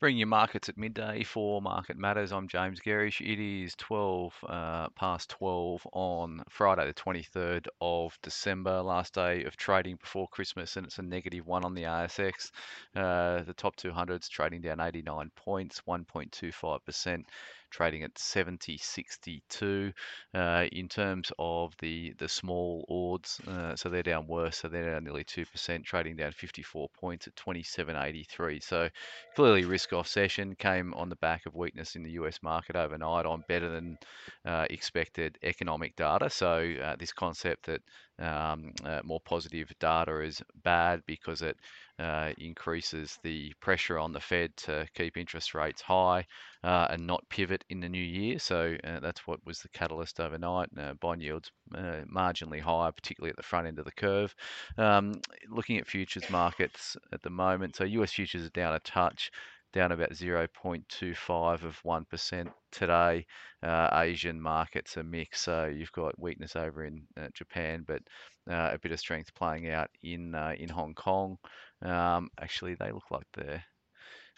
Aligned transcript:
Bring 0.00 0.16
your 0.16 0.28
markets 0.28 0.68
at 0.68 0.78
midday 0.78 1.24
for 1.24 1.60
Market 1.60 1.96
Matters. 1.96 2.30
I'm 2.30 2.46
James 2.46 2.78
Gerrish. 2.78 3.20
It 3.20 3.40
is 3.40 3.74
12 3.74 4.32
uh, 4.46 4.88
past 4.90 5.28
12 5.30 5.84
on 5.92 6.44
Friday, 6.48 6.86
the 6.86 6.94
23rd 6.94 7.66
of 7.80 8.16
December, 8.22 8.80
last 8.80 9.14
day 9.14 9.42
of 9.42 9.56
trading 9.56 9.96
before 9.96 10.28
Christmas, 10.28 10.76
and 10.76 10.86
it's 10.86 11.00
a 11.00 11.02
negative 11.02 11.48
one 11.48 11.64
on 11.64 11.74
the 11.74 11.82
ASX. 11.82 12.52
Uh, 12.94 13.42
the 13.42 13.54
top 13.54 13.74
200's 13.74 14.28
trading 14.28 14.60
down 14.60 14.78
89 14.78 15.32
points, 15.34 15.82
1.25% 15.88 17.24
trading 17.70 18.02
at 18.02 18.14
70.62. 18.14 19.92
Uh, 20.34 20.66
in 20.72 20.88
terms 20.88 21.32
of 21.38 21.74
the 21.80 22.14
the 22.18 22.28
small 22.28 22.84
ords, 22.88 23.40
uh, 23.46 23.76
so 23.76 23.88
they're 23.88 24.02
down 24.02 24.26
worse, 24.26 24.58
so 24.58 24.68
they're 24.68 24.92
down 24.92 25.04
nearly 25.04 25.24
2%, 25.24 25.84
trading 25.84 26.16
down 26.16 26.32
54 26.32 26.88
points 26.90 27.26
at 27.26 27.34
27.83. 27.36 28.62
So 28.62 28.88
clearly 29.34 29.64
risk 29.64 29.87
off 29.92 30.08
session 30.08 30.54
came 30.54 30.94
on 30.94 31.08
the 31.08 31.16
back 31.16 31.46
of 31.46 31.54
weakness 31.54 31.96
in 31.96 32.02
the 32.02 32.12
US 32.12 32.38
market 32.42 32.76
overnight 32.76 33.26
on 33.26 33.44
better 33.48 33.68
than 33.68 33.98
uh, 34.44 34.66
expected 34.70 35.38
economic 35.42 35.96
data. 35.96 36.30
So 36.30 36.72
uh, 36.82 36.96
this 36.98 37.12
concept 37.12 37.66
that 37.66 37.82
um, 38.20 38.72
uh, 38.84 39.00
more 39.04 39.20
positive 39.20 39.70
data 39.78 40.20
is 40.20 40.42
bad 40.64 41.02
because 41.06 41.42
it 41.42 41.56
uh, 41.98 42.32
increases 42.38 43.18
the 43.22 43.52
pressure 43.60 43.98
on 43.98 44.12
the 44.12 44.20
Fed 44.20 44.56
to 44.56 44.86
keep 44.94 45.16
interest 45.16 45.54
rates 45.54 45.82
high 45.82 46.26
uh, 46.64 46.86
and 46.90 47.06
not 47.06 47.28
pivot 47.28 47.64
in 47.70 47.80
the 47.80 47.88
new 47.88 48.02
year. 48.02 48.38
So 48.38 48.76
uh, 48.84 49.00
that's 49.00 49.26
what 49.26 49.44
was 49.44 49.60
the 49.60 49.68
catalyst 49.70 50.20
overnight. 50.20 50.68
Uh, 50.78 50.94
bond 50.94 51.22
yields 51.22 51.50
uh, 51.74 52.02
marginally 52.12 52.60
higher, 52.60 52.92
particularly 52.92 53.30
at 53.30 53.36
the 53.36 53.42
front 53.42 53.66
end 53.66 53.78
of 53.78 53.84
the 53.84 53.92
curve. 53.92 54.34
Um, 54.76 55.20
looking 55.48 55.78
at 55.78 55.86
futures 55.86 56.28
markets 56.30 56.96
at 57.12 57.22
the 57.22 57.30
moment, 57.30 57.76
so 57.76 57.84
US 57.84 58.12
futures 58.12 58.46
are 58.46 58.50
down 58.50 58.74
a 58.74 58.80
touch 58.80 59.30
down 59.72 59.92
about 59.92 60.12
0.25 60.12 61.62
of 61.62 61.80
1% 61.84 62.48
today. 62.72 63.26
Uh, 63.62 63.88
Asian 63.92 64.40
markets 64.40 64.96
are 64.96 65.04
mixed, 65.04 65.44
so 65.44 65.66
you've 65.66 65.92
got 65.92 66.18
weakness 66.18 66.56
over 66.56 66.84
in 66.84 67.02
uh, 67.20 67.28
Japan, 67.34 67.84
but 67.86 68.02
uh, 68.50 68.70
a 68.72 68.78
bit 68.78 68.92
of 68.92 68.98
strength 69.00 69.34
playing 69.34 69.70
out 69.70 69.90
in 70.02 70.34
uh, 70.34 70.54
in 70.58 70.68
Hong 70.68 70.94
Kong. 70.94 71.36
Um, 71.82 72.30
actually, 72.40 72.74
they 72.74 72.92
look 72.92 73.10
like 73.10 73.26
they're 73.34 73.62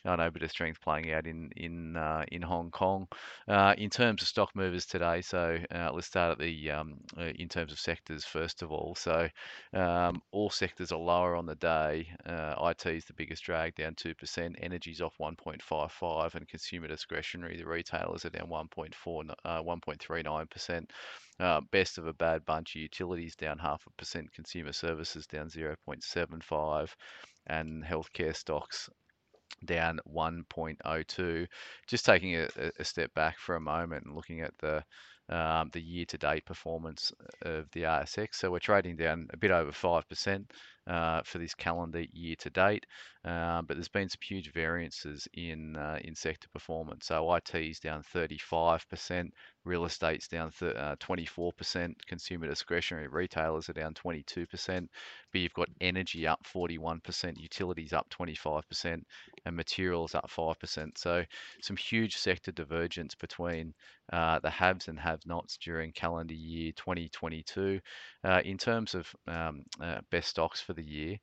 I 0.04 0.16
know 0.16 0.26
a 0.26 0.30
bit 0.30 0.42
of 0.42 0.50
strength 0.50 0.80
playing 0.80 1.12
out 1.12 1.26
in 1.26 1.50
in 1.56 1.96
uh, 1.96 2.24
in 2.28 2.42
Hong 2.42 2.70
Kong. 2.70 3.06
Uh, 3.46 3.74
in 3.76 3.90
terms 3.90 4.22
of 4.22 4.28
stock 4.28 4.50
movers 4.54 4.86
today, 4.86 5.20
so 5.20 5.58
uh, 5.74 5.90
let's 5.92 6.06
start 6.06 6.32
at 6.32 6.38
the 6.38 6.70
um, 6.70 7.00
uh, 7.18 7.32
in 7.36 7.48
terms 7.48 7.72
of 7.72 7.78
sectors 7.78 8.24
first 8.24 8.62
of 8.62 8.72
all. 8.72 8.94
So 8.94 9.28
um, 9.74 10.22
all 10.32 10.50
sectors 10.50 10.92
are 10.92 10.98
lower 10.98 11.36
on 11.36 11.46
the 11.46 11.56
day. 11.56 12.08
Uh, 12.24 12.54
IT 12.70 12.86
is 12.86 13.04
the 13.04 13.12
biggest 13.12 13.44
drag, 13.44 13.74
down 13.74 13.94
two 13.94 14.14
percent. 14.14 14.56
Energy's 14.60 15.02
off 15.02 15.14
1.55, 15.20 16.34
and 16.34 16.48
consumer 16.48 16.88
discretionary, 16.88 17.56
the 17.56 17.66
retailers 17.66 18.24
are 18.24 18.30
down 18.30 18.48
1.4 18.48 19.34
1.39 19.44 20.50
percent. 20.50 20.90
Uh, 21.38 21.60
best 21.72 21.98
of 21.98 22.06
a 22.06 22.12
bad 22.12 22.44
bunch. 22.44 22.74
Utilities 22.74 23.36
down 23.36 23.58
half 23.58 23.86
a 23.86 23.90
percent. 23.92 24.32
Consumer 24.32 24.72
services 24.72 25.26
down 25.26 25.48
0.75 25.48 26.90
and 27.46 27.82
healthcare 27.82 28.36
stocks 28.36 28.88
down 29.64 30.00
1.02. 30.12 31.46
Just 31.86 32.06
taking 32.06 32.36
a, 32.36 32.48
a, 32.78 32.84
step 32.84 33.12
back 33.14 33.38
for 33.38 33.56
a 33.56 33.60
moment 33.60 34.04
and 34.06 34.14
looking 34.14 34.40
at 34.40 34.54
the 34.58 34.82
um, 35.28 35.70
the 35.72 35.80
year-to-date 35.80 36.44
performance 36.44 37.12
of 37.42 37.70
the 37.70 37.82
ASX. 37.82 38.34
So 38.34 38.50
we're 38.50 38.58
trading 38.58 38.96
down 38.96 39.28
a 39.32 39.36
bit 39.36 39.52
over 39.52 39.70
five 39.70 40.08
percent 40.08 40.52
uh, 40.90 41.22
for 41.24 41.38
this 41.38 41.54
calendar 41.54 42.04
year 42.12 42.34
to 42.40 42.50
date. 42.50 42.84
Um, 43.24 43.66
but 43.66 43.76
there's 43.76 43.88
been 43.88 44.08
some 44.08 44.20
huge 44.22 44.52
variances 44.52 45.28
in 45.34 45.76
uh, 45.76 45.98
in 46.02 46.14
sector 46.14 46.48
performance. 46.52 47.06
So 47.06 47.34
IT 47.34 47.54
is 47.54 47.78
down 47.78 48.02
35%, 48.14 49.28
real 49.64 49.84
estate's 49.84 50.26
down 50.26 50.50
th- 50.58 50.74
uh, 50.74 50.96
24%, 50.96 51.92
consumer 52.06 52.48
discretionary 52.48 53.08
retailers 53.08 53.68
are 53.68 53.74
down 53.74 53.92
22%, 53.92 54.88
but 55.32 55.40
you've 55.40 55.52
got 55.52 55.68
energy 55.80 56.26
up 56.26 56.40
41%, 56.44 57.38
utilities 57.38 57.92
up 57.92 58.08
25%, 58.08 59.02
and 59.44 59.56
materials 59.56 60.14
up 60.14 60.30
5%. 60.30 60.96
So 60.96 61.22
some 61.60 61.76
huge 61.76 62.16
sector 62.16 62.52
divergence 62.52 63.14
between 63.14 63.74
uh, 64.12 64.40
the 64.40 64.50
haves 64.50 64.88
and 64.88 64.98
have-nots 64.98 65.56
during 65.58 65.92
calendar 65.92 66.34
year 66.34 66.72
2022. 66.72 67.80
Uh, 68.24 68.40
in 68.44 68.58
terms 68.58 68.94
of 68.94 69.06
um, 69.28 69.62
uh, 69.80 69.98
best 70.10 70.30
stocks 70.30 70.60
for 70.60 70.72
the 70.72 70.79
year, 70.82 71.18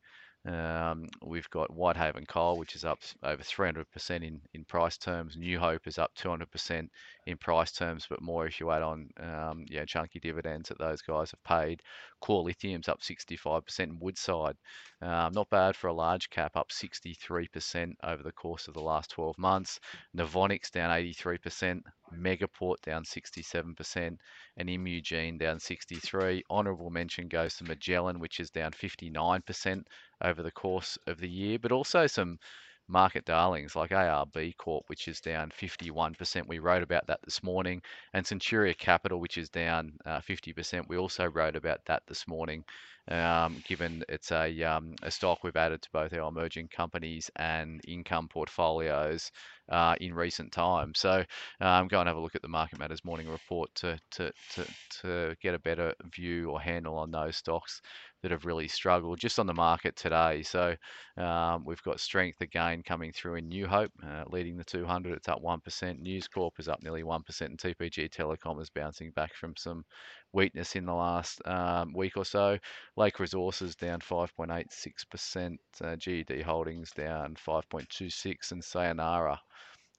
um, 0.47 1.09
we've 1.25 1.50
got 1.50 1.73
Whitehaven 1.73 2.25
Coal, 2.25 2.57
which 2.57 2.75
is 2.75 2.85
up 2.85 3.00
over 3.22 3.44
300% 3.44 3.84
in, 4.23 4.40
in 4.53 4.63
price 4.63 4.97
terms. 4.97 5.35
New 5.35 5.59
Hope 5.59 5.88
is 5.88 5.97
up 5.97 6.12
200% 6.16 6.88
in 7.25 7.38
price 7.38 7.73
terms, 7.73 8.07
but 8.09 8.22
more 8.22 8.46
if 8.46 8.59
you 8.62 8.72
add 8.72 8.81
on 8.81 9.09
um, 9.19 9.66
yeah, 9.67 9.84
chunky 9.84 10.19
dividends 10.19 10.69
that 10.69 10.79
those 10.79 11.01
guys 11.01 11.31
have 11.31 11.44
paid. 11.44 11.81
Core 12.22 12.44
Lithium's 12.44 12.88
up 12.88 13.01
65%. 13.01 13.79
And 13.79 14.00
Woodside, 14.00 14.56
um, 15.01 15.34
not 15.34 15.50
bad 15.50 15.75
for 15.75 15.88
a 15.88 15.94
large 15.94 16.29
cap, 16.29 16.56
up 16.56 16.69
63% 16.69 17.94
over 18.03 18.23
the 18.23 18.31
course 18.31 18.69
of 18.69 18.73
the 18.73 18.81
last 18.81 19.12
12 19.12 19.38
months. 19.38 19.81
Novonix 20.16 20.72
down 20.72 20.91
83%. 20.91 21.81
Megaport 22.13 22.81
down 22.81 23.03
67%, 23.03 24.18
and 24.57 24.69
Imugene 24.69 25.38
down 25.38 25.59
63. 25.59 26.44
Honourable 26.50 26.90
mention 26.90 27.28
goes 27.28 27.56
to 27.56 27.63
Magellan, 27.63 28.19
which 28.19 28.40
is 28.40 28.50
down 28.50 28.72
59% 28.72 29.84
over 30.23 30.41
the 30.41 30.51
course 30.51 30.97
of 31.07 31.19
the 31.19 31.29
year, 31.29 31.59
but 31.59 31.72
also 31.72 32.07
some 32.07 32.40
market 32.87 33.25
darlings 33.25 33.75
like 33.75 33.91
ARB 33.91 34.55
Corp, 34.57 34.83
which 34.87 35.07
is 35.07 35.19
down 35.19 35.51
51%. 35.51 36.47
We 36.47 36.59
wrote 36.59 36.83
about 36.83 37.07
that 37.07 37.19
this 37.23 37.43
morning, 37.43 37.81
and 38.13 38.25
Centuria 38.25 38.77
Capital, 38.77 39.19
which 39.19 39.37
is 39.37 39.49
down 39.49 39.93
uh, 40.05 40.19
50%. 40.19 40.87
We 40.87 40.97
also 40.97 41.25
wrote 41.25 41.55
about 41.55 41.79
that 41.85 42.03
this 42.07 42.27
morning, 42.27 42.63
um, 43.09 43.61
given 43.67 44.03
it's 44.09 44.31
a, 44.31 44.63
um, 44.63 44.95
a 45.03 45.11
stock 45.11 45.43
we've 45.43 45.55
added 45.55 45.81
to 45.81 45.89
both 45.91 46.13
our 46.13 46.27
emerging 46.29 46.69
companies 46.69 47.29
and 47.35 47.81
income 47.87 48.27
portfolios 48.27 49.31
uh, 49.69 49.95
in 49.99 50.13
recent 50.13 50.51
times. 50.51 50.99
So 50.99 51.23
um, 51.59 51.87
go 51.87 51.99
and 51.99 52.07
have 52.07 52.17
a 52.17 52.21
look 52.21 52.35
at 52.35 52.41
the 52.41 52.47
Market 52.47 52.79
Matters 52.79 53.03
morning 53.03 53.27
report 53.27 53.73
to, 53.75 53.99
to, 54.11 54.31
to, 54.55 54.65
to 55.01 55.35
get 55.41 55.55
a 55.55 55.59
better 55.59 55.93
view 56.13 56.49
or 56.49 56.61
handle 56.61 56.97
on 56.97 57.11
those 57.11 57.37
stocks 57.37 57.81
that 58.21 58.31
have 58.31 58.45
really 58.45 58.67
struggled 58.67 59.19
just 59.19 59.39
on 59.39 59.45
the 59.45 59.53
market 59.53 59.95
today. 59.95 60.41
So 60.41 60.75
um, 61.17 61.63
we've 61.65 61.81
got 61.83 61.99
strength 61.99 62.41
again 62.41 62.76
coming 62.83 63.11
through 63.11 63.35
in 63.35 63.47
New 63.47 63.67
Hope, 63.67 63.91
uh, 64.05 64.23
leading 64.27 64.57
the 64.57 64.63
200. 64.63 65.13
It's 65.13 65.27
up 65.27 65.41
1%. 65.41 65.99
News 65.99 66.27
Corp 66.27 66.53
is 66.59 66.67
up 66.67 66.81
nearly 66.83 67.03
1%, 67.03 67.41
and 67.41 67.57
TPG 67.57 68.09
Telecom 68.09 68.61
is 68.61 68.69
bouncing 68.69 69.11
back 69.11 69.33
from 69.33 69.55
some 69.57 69.85
weakness 70.33 70.75
in 70.75 70.85
the 70.85 70.93
last 70.93 71.41
um, 71.45 71.93
week 71.93 72.17
or 72.17 72.25
so. 72.25 72.57
Lake 72.95 73.19
Resources 73.19 73.75
down 73.75 73.99
5.86%, 73.99 75.57
uh, 75.83 75.95
GED 75.95 76.41
Holdings 76.41 76.91
down 76.91 77.35
5.26, 77.35 78.51
and 78.51 78.61
Sayona 78.61 79.37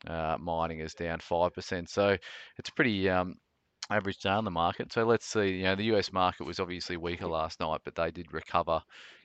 uh, 0.06 0.36
Mining 0.38 0.80
is 0.80 0.94
down 0.94 1.18
5%. 1.18 1.88
So 1.88 2.16
it's 2.58 2.70
pretty 2.70 3.08
um, 3.08 3.36
average 3.90 4.20
down 4.20 4.44
the 4.44 4.50
market. 4.50 4.92
So 4.92 5.04
let's 5.04 5.26
see. 5.26 5.56
You 5.58 5.64
know, 5.64 5.74
the 5.74 5.84
US 5.94 6.12
market 6.12 6.44
was 6.44 6.60
obviously 6.60 6.96
weaker 6.96 7.26
last 7.26 7.60
night, 7.60 7.80
but 7.84 7.94
they 7.94 8.10
did 8.10 8.32
recover 8.32 8.80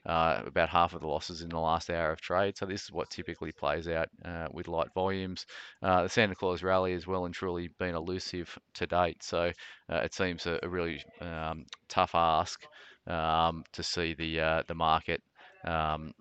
uh, 0.06 0.42
about 0.46 0.68
half 0.68 0.94
of 0.94 1.00
the 1.00 1.06
losses 1.06 1.42
in 1.42 1.48
the 1.48 1.58
last 1.58 1.90
hour 1.90 2.10
of 2.10 2.20
trade. 2.20 2.56
So 2.56 2.66
this 2.66 2.84
is 2.84 2.92
what 2.92 3.10
typically 3.10 3.52
plays 3.52 3.88
out 3.88 4.08
uh, 4.24 4.48
with 4.52 4.68
light 4.68 4.88
volumes. 4.94 5.46
Uh, 5.82 6.04
the 6.04 6.08
Santa 6.08 6.34
Claus 6.34 6.62
rally 6.62 6.92
has 6.92 7.06
well 7.06 7.26
and 7.26 7.34
truly 7.34 7.68
been 7.78 7.94
elusive 7.94 8.56
to 8.74 8.86
date. 8.86 9.22
So 9.22 9.52
uh, 9.90 9.96
it 9.96 10.14
seems 10.14 10.46
a, 10.46 10.58
a 10.62 10.68
really 10.68 11.02
um, 11.20 11.66
tough 11.88 12.14
ask 12.14 12.60
um, 13.06 13.64
to 13.72 13.82
see 13.82 14.14
the 14.14 14.40
uh, 14.40 14.62
the 14.66 14.74
market. 14.74 15.22
Um, 15.64 16.12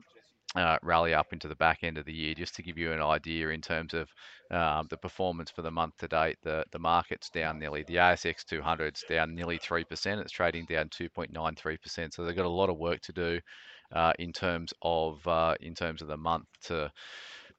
uh, 0.56 0.78
rally 0.84 1.14
up 1.14 1.34
into 1.34 1.48
the 1.48 1.56
back 1.56 1.80
end 1.84 1.98
of 1.98 2.06
the 2.06 2.14
year. 2.14 2.34
Just 2.34 2.56
to 2.56 2.64
give 2.64 2.78
you 2.78 2.92
an 2.92 3.02
idea 3.02 3.50
in 3.50 3.62
terms 3.62 3.94
of 3.94 4.10
um, 4.52 4.88
the 4.90 4.98
performance 4.98 5.50
for 5.50 5.62
the 5.62 5.72
month 5.72 5.98
to 5.98 6.08
date, 6.08 6.38
the, 6.44 6.64
the 6.72 6.80
market's 6.80 7.30
down 7.30 7.60
nearly, 7.60 7.84
the 7.84 7.96
ASX 7.96 8.44
200's 8.46 9.04
down 9.10 9.34
nearly 9.34 9.58
3%. 9.58 9.86
It's 10.20 10.32
trading 10.32 10.66
down 10.66 10.90
2.93%. 10.90 12.14
So 12.14 12.24
they've 12.24 12.36
got 12.36 12.46
a 12.46 12.50
lot 12.50 12.70
of 12.70 12.78
work 12.78 13.02
to 13.02 13.14
do 13.14 13.40
uh, 13.94 14.14
in 14.20 14.34
terms 14.34 14.74
of 14.82 15.26
uh, 15.28 15.56
in 15.62 15.76
terms 15.76 16.02
of 16.02 16.08
the 16.08 16.18
month 16.18 16.48
to 16.66 16.92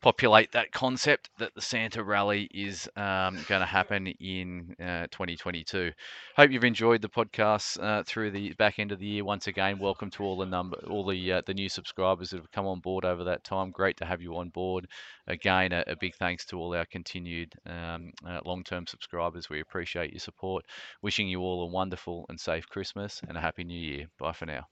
populate 0.04 0.52
that 0.52 0.70
concept 0.70 1.30
that 1.38 1.54
the 1.54 1.62
Santa 1.62 2.04
Rally 2.04 2.46
is 2.52 2.86
um, 2.94 3.42
going 3.48 3.62
to 3.62 3.66
happen 3.66 4.06
in 4.06 4.76
uh, 4.78 5.06
2022. 5.10 5.92
Hope 6.36 6.50
you've 6.50 6.62
enjoyed 6.62 7.00
the 7.00 7.08
podcast 7.08 7.82
uh, 7.82 8.02
through 8.02 8.30
the 8.32 8.52
back 8.58 8.78
end 8.78 8.92
of 8.92 8.98
the 8.98 9.06
year. 9.06 9.24
Once 9.24 9.46
again, 9.46 9.78
welcome 9.78 10.10
to 10.10 10.22
all 10.22 10.36
the 10.36 10.44
number, 10.44 10.76
all 10.90 11.06
the 11.06 11.32
uh, 11.32 11.42
the 11.46 11.54
new 11.54 11.70
subscribers 11.70 12.28
that 12.28 12.36
have 12.36 12.52
come 12.52 12.66
on 12.66 12.80
board 12.80 13.06
over 13.06 13.24
that 13.24 13.44
time. 13.44 13.70
Great 13.70 13.96
to 13.96 14.04
have 14.04 14.20
you 14.20 14.36
on 14.36 14.50
board. 14.50 14.86
Again, 15.26 15.72
a, 15.72 15.82
a 15.86 15.96
big 15.96 16.14
thanks 16.16 16.44
to 16.46 16.58
all 16.58 16.74
our 16.74 16.84
continued 16.84 17.54
um, 17.64 18.12
uh, 18.28 18.40
long-term 18.44 18.86
subscribers. 18.86 19.48
We 19.48 19.60
appreciate 19.60 20.12
your 20.12 20.20
support. 20.20 20.66
Wishing 21.00 21.28
you 21.28 21.40
all 21.40 21.62
a 21.62 21.72
wonderful 21.72 22.26
and 22.28 22.38
safe 22.38 22.68
Christmas 22.68 23.22
and 23.26 23.38
a 23.38 23.40
happy 23.40 23.64
New 23.64 23.80
Year. 23.80 24.08
Bye 24.18 24.32
for 24.32 24.44
now. 24.44 24.66